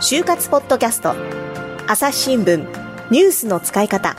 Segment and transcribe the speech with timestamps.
[0.00, 1.14] 就活ポッドキャスト。
[1.86, 2.66] 朝日新聞。
[3.10, 4.16] ニュースの使い方。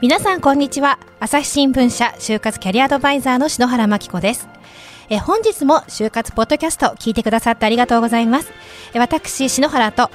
[0.00, 0.98] 皆さんこんにちは。
[1.20, 4.48] 朝日新聞社就活キャリアアドバイザーの篠原真希子です。
[5.10, 8.50] え本日も就活ポッドキャスト聞いてくださってありがとうございます。
[8.94, 10.10] え私篠原と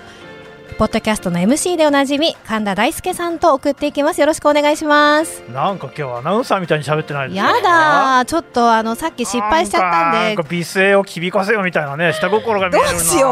[0.77, 4.21] ポッドキャストの MC でおなじみ神田大輔さんと送っていきます。
[4.21, 5.43] よろしくお願いします。
[5.49, 10.17] なんか今日アナウンサーみたいに喋ってないですやだちょっとあのさっき失敗しちゃったんで。
[10.19, 13.27] なんか美声を響かせよみたいなね下心が見えるなどうしよ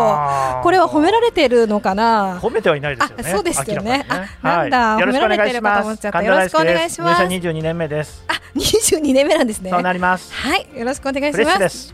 [0.62, 0.64] う。
[0.64, 2.40] これは褒められてるのかな？
[2.40, 3.24] 褒めてはいないですよね。
[3.24, 4.00] そうですよね。
[4.00, 4.06] ね。
[4.44, 6.22] なんだ、はい、褒められてるかと思っちゃった。
[6.22, 7.24] よろしくお願いします。
[7.24, 8.24] 入社22年目です。
[8.28, 9.72] あ22年目なんですね。
[9.72, 10.32] そうなります。
[10.34, 10.68] はい。
[10.76, 11.94] よろしくお願いします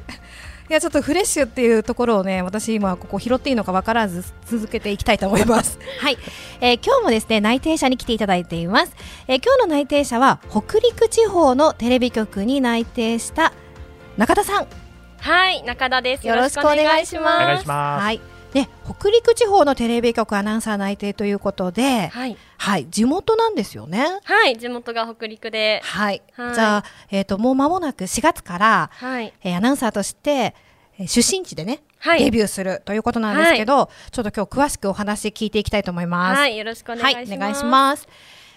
[0.69, 5.79] いやちょっとフレッシュっていうところをね私今ここ拾っていいのか分からず続けていきたいと思います。
[5.99, 6.17] はい、
[6.59, 8.93] えー、今日もですね内定者に来ていただいています、
[9.27, 13.53] えー、今日の内定者は北陸地方のテレビ局に内定した
[14.17, 14.67] 中田さん。
[15.19, 16.27] はい中田です。
[16.27, 17.43] よろしくお願いします。
[17.43, 18.03] お願いします。
[18.03, 24.05] はいね、北陸地方のテレビ局アナウンサー内定ということで、はい、はい、地元なんですよね。
[24.23, 25.81] はい、地元が北陸で。
[25.83, 30.55] はい、はい、じゃあ、えっ、ー、と、もう間もなく4月から、はい、えー、アナウンサーとして、
[30.97, 36.39] えー、出身地でね、はい、デビューするということなんですけど、はい、ちょっと今日詳しくお話聞いていきたいと思います。
[36.39, 37.29] はい、よろしくお願いします。
[37.29, 38.07] はい、お願いします。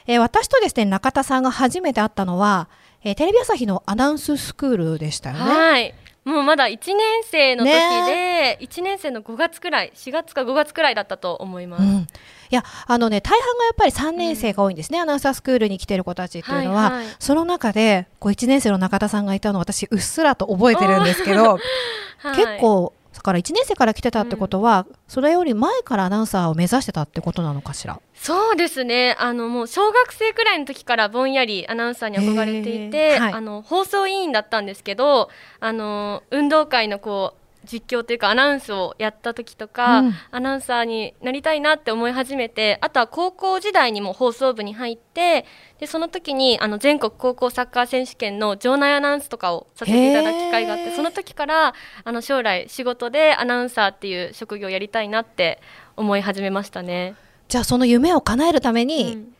[0.07, 2.71] えー、私とですね、中田さんが初めて会ったのは、
[3.05, 5.43] えー、テレビ朝日のアナウンススクールでしたよね。
[5.43, 5.95] はい。
[6.31, 12.07] もうまだ1年生の時で、1年生の5月くらい4月か5月くらいだったと思います、うん、い
[12.51, 21.59] やあのね大半がやっぱり3年生が多いんですね、うん、アナウンサースクールに来てる子たちっていうのは、はいはい、その中でこう1年生の中田さんがいたのを私うっすらと覚えてるんですけど、
[22.19, 28.01] はい、結構だから1年生から来てたってことは、うん、それより前からアナウンサーを目指してたってことなのかしら？
[28.15, 29.17] そうですね。
[29.19, 45.45] あのもう小学生くらいの時からぼんやりアナウンサーに憧れていて、はい、あの放送委員だったんですけどあの運動会のこう実況というかアナウンスをやった時とか、うん、アナウンサーになりたいなって思い始めてあとは高校時代にも放送部に入って
[45.79, 55.61] でその時にあの全国高校サッカー選手権の場内アナウンスとかをさせていただく機会があってその時からあの将来仕事でアナウンサーっていう職業をやりたいなって
[55.97, 57.15] 思い始めましたね。
[57.49, 59.35] じゃあその夢を叶えるために、うん、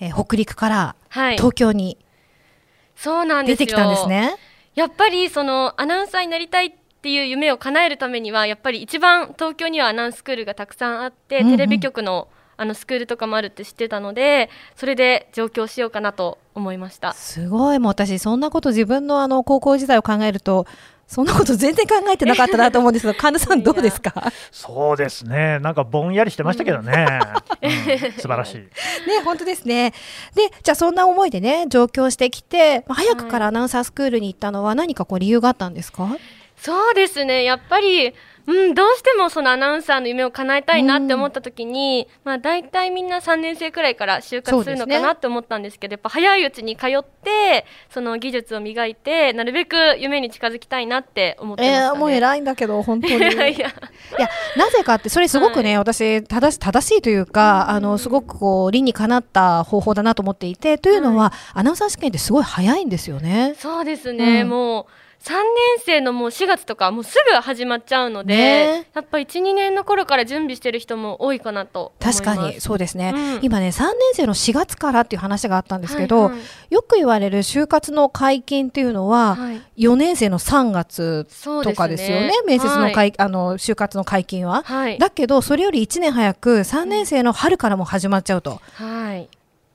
[0.00, 1.98] えー、北陸から東京に
[2.96, 4.20] 出てきたんですね。
[4.20, 4.36] はい、
[4.76, 12.28] やっぱりそのアナウンサーになりたいっていう夢を叶えるためにはやっぱり一番東京にはアナウンススクールがたくさんあって、うんうん、テレビ局の
[12.60, 17.12] あのスクールとかもあるって知ってたのでそれで上京しようかなと思いました。
[17.12, 17.78] すごい。
[17.78, 20.66] もう私そんなこと自分のあの高校時代を考えると
[21.06, 24.32] そんなこと全然考えてなかったなと思うんですけど 神田さんどうですか？
[24.50, 25.60] そうですね。
[25.60, 27.20] なんかぼんやりしてましたけどね、
[27.62, 27.70] うん。
[27.70, 28.56] うん、素晴らしい。
[28.58, 28.64] ね
[29.24, 29.92] 本当ですね。
[30.34, 36.08] でじゃあそんな思いでね上京してきて早くからアナウンサースクールに行ったのは何かこう理由があったんですか、
[36.58, 37.44] そうですね。
[37.44, 38.14] やっぱり
[38.48, 53.16] うん、どうしてもそのアナウンサーの夢を叶えたいなって思った時に、うん、まあ大体みんな3年生くらいから就活するのかなって思ったんですけど、ね、やっぱ早いうちに通ってその技術を磨いてなるべく夢に近づきたいなって思ってました、ね、えー、もう偉いんだけど本当に。
[53.18, 53.48] いや。
[53.48, 53.70] いや
[54.56, 63.54] なぜかってそれすごくね、はい、私正し正しいというか、うん、あのすごくこう理にかなった方法だなと思っていてというのは、はい、アナウンサー試験ってすごい早いんですよね。
[63.58, 64.86] そうですね、うん、もう
[65.20, 65.42] 3年
[65.84, 81.26] 生のもう4月とかもうすぐ始まっちゃうので、ね、やっぱ12年の頃から準備してる人も多いかなと確かにそうですね、うん、今ね3年生の4月からっていう話があったんですけど、はいはい、よく言われる就活の解禁っていうのは、はい、4年生の3月
[81.64, 88.60] とかですよね、ね、面接の,、はい、あの就活の解禁は、はい、だけどそれより1年早く3年生の春からも始まっちゃうと。
[88.74, 89.28] はい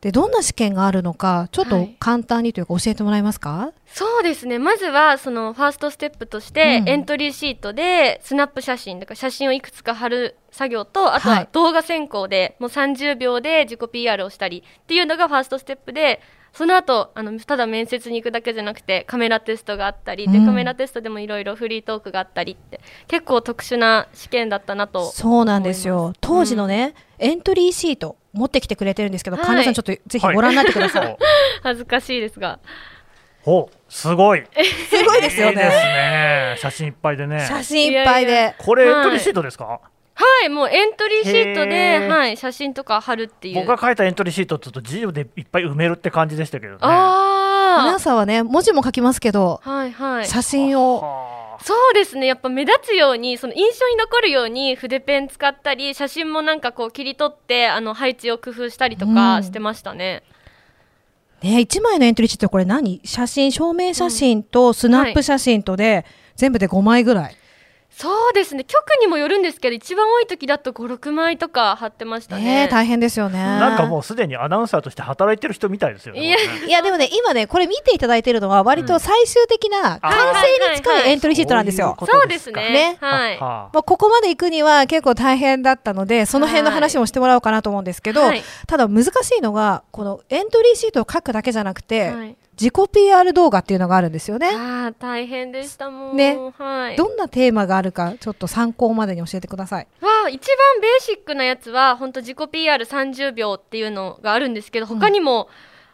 [0.04, 4.60] でどんな試験があるのかちょっと簡単にというか教えてもらえますか、はい、そうですね。
[4.60, 16.20] まずはそのファーストステップとして、エントリーシートでスナップ写真だから写真をいくつか貼る作業とあとは動画選考でもう30秒で自己 PR をしたりっていうのがファーストステップで
[16.52, 26.14] その後あのただ面接に行くだけじゃなくてカメラテストがあったり、うん、でカメラテストでもいろいろフリートークがあったりって結構特殊な試験だったなとそうなんですよ。
[26.20, 31.18] 当時のね、うん、エントリーシート持ってきてくれてるんですけど、はい、神田さんちょっとぜひご覧になってください、 はい、
[31.64, 32.60] 恥ずかしいですが。
[33.46, 34.44] おすごい。
[34.90, 35.52] すごいですよね。
[35.52, 36.56] いいですね。
[36.60, 37.46] 写真いっぱいでね。
[37.46, 38.56] 写真いっぱいで。
[38.58, 39.80] これエントリーシートですか、はい
[40.16, 43.56] はい、もうエントリーシートで、はい、写真とか貼るっていう。
[43.66, 46.80] 僕が書いたエントリーシートちょっと字でいっぱい埋めるって感じでしたけどね。
[46.82, 51.43] あ皆さんはね、文字も書きますけど、はいはい、写真を。
[51.62, 52.28] そうですね。
[52.28, 60.24] やっぱ目立つようにその印象に残るように筆ペン使ったり写真もなんかこう切り取ってあの配置を工夫したりとかしてましたね。
[61.44, 63.02] うん、ね1枚のエントリーシートこれ何？
[63.04, 66.06] 写真証明写真とスナップ写真とで、うんはい、
[66.36, 67.36] 全部で5枚ぐらい。
[67.96, 68.64] そうですね。
[68.64, 73.38] 局にもよるんですけど一番多い時だと56枚とか貼ってましたね、えー、大変ですよね。
[73.38, 76.38] なんかもうすでにアナウンサーとして働いてる人みたいですよねいや
[76.68, 81.96] いやでもね今ねこれ見ていただいてるのは割と最終的な完成に近いエントリーシートなんですよ。
[82.00, 82.74] そうですね。
[82.74, 82.98] ね。
[83.00, 83.38] はい。
[83.38, 88.42] はまあ、ここまで行くには結構大変だったのでその辺の話もしてもらおうかなと思うんですけど、はい。
[88.68, 94.48] ただ難しいのがこのエントリーシートを書くだけじゃなくて、はい自己 PR 動画っていうのがあるんですよね。
[94.56, 96.38] ああ大変でしたもんね。
[96.58, 96.96] はい。
[96.96, 99.88] どんなテーマがあるかちょっと参考までに教えてください。
[100.02, 105.50] わあ一番ベーシックなやつは本当自己 PR30 秒っていうのがあるんですけど他にも、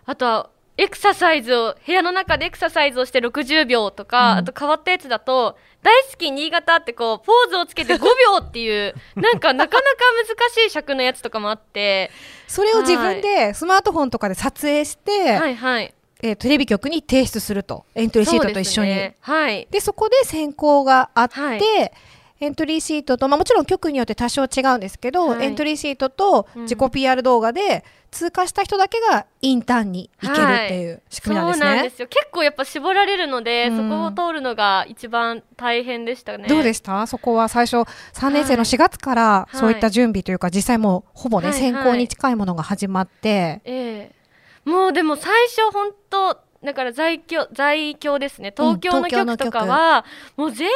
[0.05, 4.37] あとはエクササイズを部屋の中でエクササイズをして60秒とか、うん。
[4.39, 8.07] あと変わったやつだと大好き新潟ってこうポーズをつけて 5秒
[8.41, 9.97] っていうなんかなかなか
[10.27, 12.11] 難しい尺のやつとかもあって。
[12.47, 18.89] それを自分でスマートフォンとかで撮影して、はいはいえーテレビ局に提出するとエントリーシートと一緒に。
[18.89, 19.15] ね。
[19.21, 19.67] はい。
[19.71, 21.61] でそこで選考があって、はい。
[22.41, 25.45] エントリーシートと、まあ、もちろん局によって多少違うんですけど、はい。
[25.45, 26.61] エントリーシートとうん。
[26.63, 31.65] 自己 PR 動画で通過した人だけがインターンに行けるっていう仕組みなんですね。
[31.65, 32.07] そうなんですよ。
[32.07, 33.77] 結構やっぱ絞られるので、うん。
[33.77, 33.83] そ
[34.17, 36.47] こを通るのが一番大変でしたね。
[36.47, 37.05] どうでした？
[37.07, 37.77] そこは最初
[38.13, 41.59] 3年生の4月からいそういった準備というか、実際もうほぼね、はい。
[41.59, 44.18] 選考に近いものが始まって、ええ
[44.65, 48.53] もうでも最初本当だから在京在京ですね。
[48.55, 50.69] 東京の東京の局とかは、もう全然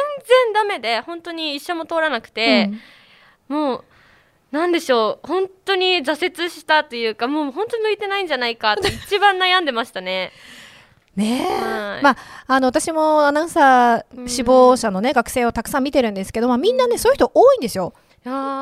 [0.54, 2.70] ダメで本当に一社も通らなくて、
[3.48, 3.84] もう
[4.50, 5.26] なんでしょう。
[5.26, 10.32] 本当に挫折したというかもう本当に向いてないんじゃないかって一番悩んでましたね。
[11.16, 12.02] ねえ、はい。
[12.02, 12.16] まあ、
[12.46, 17.92] あの私もアナウンサー志望者の、ね学生をたくさん見てるんですけど、まあ、みんなねそういう人多いんですよ。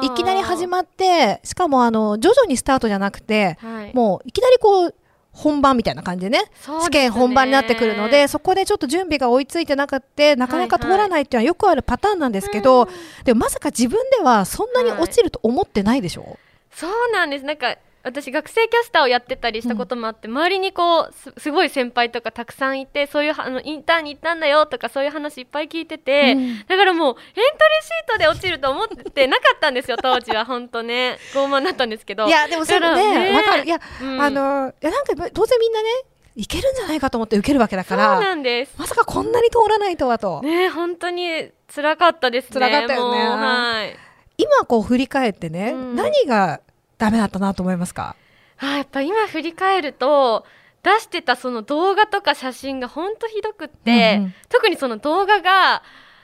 [0.03, 4.95] いきなり始ままってしかもあの徐々にスタートじゃなくて、はい、もういきなりこう
[5.33, 6.39] 本番みたいな感じでね。
[6.39, 6.51] ね。
[6.83, 12.87] 試験本番になってくるのでそこでちょっと準備が追いついてなくってなかなか通らないっていうのはよくあるパターンなんですけど、
[13.25, 16.39] でもまさか自分ではそんなに落ちると思ってないでしょ、
[16.75, 17.45] そうなんです。
[17.45, 26.59] なんか私学生キャスターをやってたりしたこともあって、周りにこうすすごい先輩とかたくさんいてそういうあのインターンに行ったんだよとかそういう話いっぱい聞いてて、うん。
[26.67, 27.45] だからもうエントリー
[27.83, 31.19] シートで落ちると思ってなかったんですよ 当時は本当ね。
[31.33, 32.27] 傲慢だったんですけど。
[32.27, 33.37] いやでもそれね。
[33.37, 33.65] わかる。
[33.65, 34.21] いや、うん。
[34.21, 35.89] あのいやなんか当然みんなね
[36.35, 38.75] いけるんじゃないかと思って受けるわけだかそうらなんです。
[38.79, 42.61] まさかこんなに通らないとはと、ね本当に辛かったですね。
[42.61, 43.19] 辛かったよね。
[43.29, 43.97] はい。
[44.39, 45.95] 今こう振り返ってね、うん。
[45.95, 46.61] 何が
[47.03, 48.15] ダメだったなと思いますか？
[48.59, 50.47] あやっぱ今振り返ると
[50.85, 54.35] 出してたその動画とか写真が本当ひどくって、うんうん。
[54.49, 55.83] 特にその動画が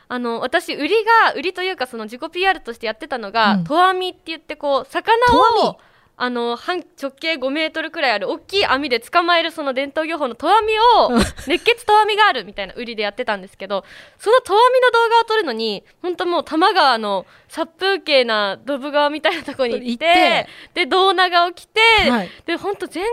[0.08, 0.94] あの私売り
[1.26, 3.64] が売りというかその自己 PR としてやってたのが、うん。
[3.64, 5.16] とわみって言ってこう魚
[5.66, 5.78] を
[6.20, 11.16] あの半直径5メートルくらいある大きい網で捕まえるその伝統漁法のとわみを
[11.46, 13.84] 熱血とわみがあるみたいな売りでやってたんですけど
[14.18, 21.80] そのとわみの動画を撮るのに本当もう多摩川の殺風景なドブ川みたいなところに行ってで胴長を着て、
[22.10, 22.30] はい。
[22.46, 23.04] で本当全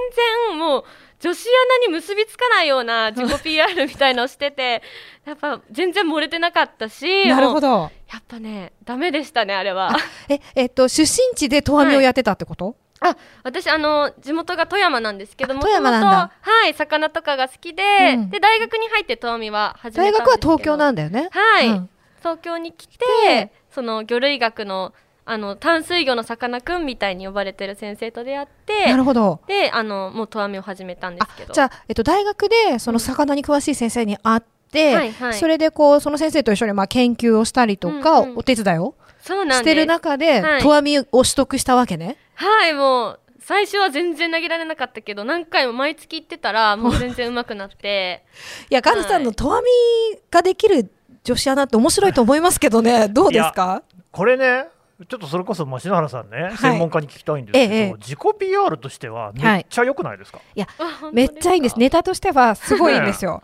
[0.50, 0.84] 然もう
[1.20, 1.52] 女子ア
[1.82, 4.82] ナに結びつかないような 自己 PR みたいのをしてて
[5.26, 7.92] やっぱ全然漏れてなかったしなるほど。
[8.12, 9.96] やっぱねダメでしたねあれは。
[10.28, 12.76] ええっと出身地でとわみをやってたってこと、
[13.10, 16.32] あ私あの地元が富山なんですけどもあ富山なんだ。
[16.42, 17.84] はい魚とかが好きで、
[18.16, 18.30] うん。
[18.30, 20.50] で大学に入って富山は始め大たんですけど。
[20.50, 21.30] 学は東京なんだよね。
[21.32, 21.90] はい、うん。
[22.20, 24.94] 東京に来でてその魚類学の
[25.28, 29.42] あの淡水魚のさかなクンみたいに呼ばれてる先生と出会ってなるほど。
[29.48, 31.54] であのもうとわみを始めたんであすけど。
[31.54, 34.42] じゃあ、えっと、大学でその魚に詳しい先生に会っ
[34.72, 35.34] て、はいはい。
[35.34, 38.38] それでこうその先生と一緒にまあ研究をしたりとか、うんうん。
[38.38, 40.62] お手伝いをしてる中ではい。
[40.62, 42.18] とわみを取得したわけね。
[42.36, 48.24] はいもう最初は全然投げられなかったけど何回も毎月行ってたら もう全然上手くなって。
[48.70, 49.68] いやガンさんのとわみ
[50.32, 50.92] ができる
[51.24, 53.08] 女子アナって面白いと思いますけどね。
[53.14, 53.84] どうですか？
[54.12, 54.68] これね
[55.10, 56.58] ちょっとそれこそまあ篠原さんね、い。
[56.58, 60.40] 専門家に聞きたいんですけど、ええ自己 PR としてはめっちゃ良くないですか、
[61.12, 61.78] めっちゃいいんです。
[61.78, 63.44] ネタとしてはすごいいいんですよ。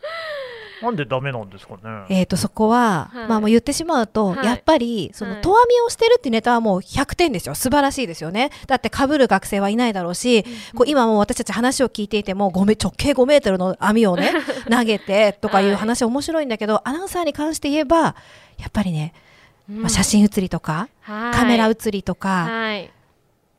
[0.81, 2.05] なんでダメなんですかね？
[2.09, 3.27] えー、とそこは、はい。
[3.27, 4.45] まあもう言ってしまうと、はい。
[4.45, 5.41] やっぱりそのはい。
[5.41, 7.55] とわみをしてるっていうネタはもう100点ですよ。
[7.55, 8.49] 素晴らしいですよね。
[8.67, 10.43] だって被る学生はいないだろうし、
[10.75, 14.31] こう今もう私たち話を聞いていても5メ直径5メートルの網をね
[14.69, 18.13] 投げてとかいう話面白いんだけど、アナウンサーに関して言えばや
[18.67, 19.13] っぱりね、
[19.69, 22.91] まあ、写真写りとか、カカメラ写りとか、はい。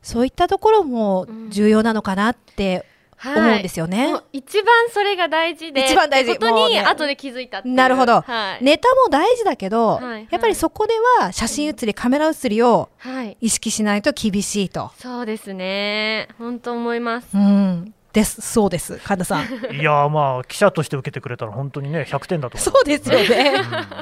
[0.02, 2.85] そういったところも重要なのかなってはい
[3.25, 4.12] 思うんですよね。
[4.12, 6.33] もう一番それが大事で一番大事。
[6.35, 10.29] ことに後で気づいたなるほど、はい、ネタも大事だけど、はいはい。
[10.31, 14.93] やっぱりそこでは写真写りカメラ写りをはい、意識しないと厳しいと。
[14.99, 16.29] そうですね。
[16.38, 17.29] 本当思います。
[17.35, 18.40] うん、です。
[18.40, 18.99] そうです。
[18.99, 19.47] 神田さん。
[19.75, 23.95] いやまあ記者として受けてくれたら本当にね100点だとそうですよね、うん、はい、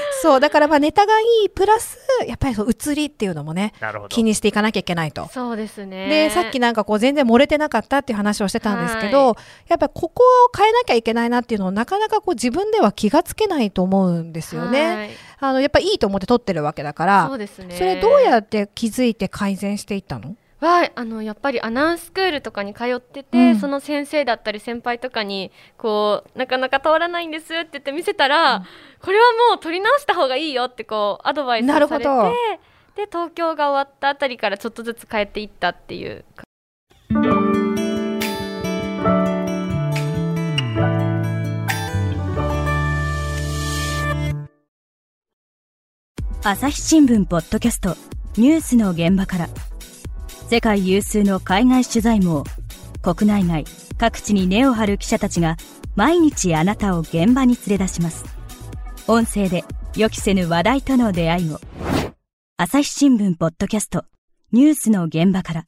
[0.22, 3.72] そうだからまあネタがいいプラスやっぱりそう移りっていうのもね
[4.08, 5.28] 気にしていかなきゃいけないと。
[5.32, 6.08] そうですね。
[6.08, 9.36] でさっきなんかこう全然漏れてなかったっていう話をしてたんですけど、はい、
[9.68, 17.74] やっぱりここを変えなきゃいけないなっていうのをなかなかこう自分では気がつけないと思うんですよね、はい、あのやっぱりいいと思って撮ってるわけだからそうですね。
[17.76, 20.36] それどうやって気づいて改善していったの？
[20.60, 28.62] はあのやっぱりアナウンススクールとかに通ってて、うん、その先生だったり先輩とかにこうなかなか通らないんですって言って見せたら、うん、
[29.00, 31.94] これはもう取り直した方がいいよってこうアドバイスされて
[32.96, 36.24] で東京が終わったあたりからちょっとずつ変えていったっていう。
[46.42, 47.96] 朝日新聞ポッドキャスト
[48.38, 49.48] ニュースの現場から
[50.50, 52.42] 世界有数の海外取材網
[53.02, 53.64] 国内外
[53.98, 55.56] 各地に根を張る記者たちが
[55.94, 58.24] 毎日あなたを現場に連れ出します。
[59.06, 59.62] 音声で
[59.96, 61.60] 予期せぬ話題との出会いを
[62.56, 64.04] 朝日新聞ポッドキャスト
[64.50, 65.64] ニュースの現場から。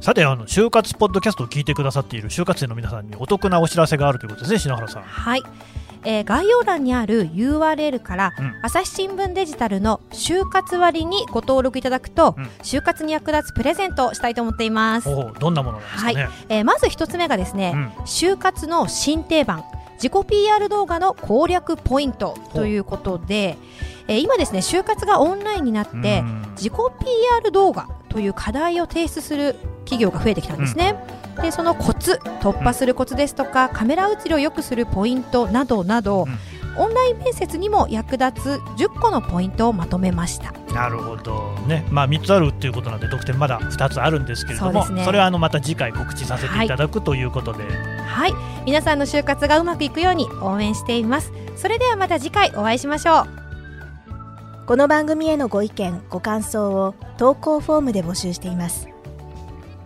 [0.00, 5.02] さてあの就活ポッドキャストを聞いてくださっている就活生の皆さんにお得なお知らせがあるということですね篠原さん。
[5.02, 5.42] はい
[6.04, 15.08] えー、概要欄にある URL から、うん、朝日新聞デジタルの就活割にご登録いただくと、うん、就活に役立つプレゼントをしたいと思っています。
[15.38, 16.32] どんなものなんですか、ね、はい。
[16.48, 19.64] えー、まず一つ目がですね、うん、就活の新定番。
[19.94, 23.56] 自己 PR 動画の攻略ポイントということで、
[24.08, 26.22] えー、今ですね就活がオンラインになって
[26.56, 40.52] 自己 PR 動画という課題を提出する企業が増えてきたんですね、うん、でそのコツ突破するコツですとか、カメラ映りを良くするポイントなどなど、うん、オンライン面接にも役立つ10個のポイントをまとめました。
[40.72, 41.86] なるほどね。
[41.90, 46.68] まあ3つあるっていうことなんで得点まだ2つあるんですけれどもそ,、ね、それはあのまた次回告知させてい。
[46.68, 47.64] ただく、はい、ということで。
[48.06, 48.32] はい。
[48.64, 51.32] 皆さんの就活がうまくいくように応援しています。
[51.56, 53.44] それではまた次回お会いしましょう。
[54.66, 58.93] この番組へのご意見ご感想を投稿フォームで募集しています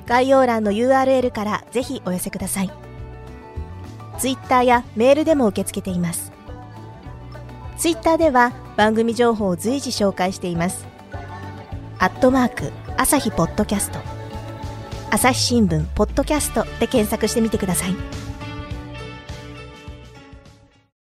[0.08, 2.70] 概要欄の URL からぜひお寄せください。
[4.18, 6.32] Twitter やメールでも受け付けています。
[7.76, 10.86] Twitter では番組情報を随時紹介しています。
[11.98, 13.98] アットマーク、朝日ポッドキャスト。
[15.10, 18.17] 朝日新聞ポッドキャストで検索してみてください。